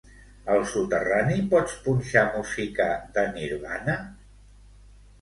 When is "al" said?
0.53-0.63